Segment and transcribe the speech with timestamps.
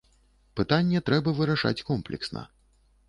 [0.59, 2.47] Пытанне трэба вырашаць комплексна.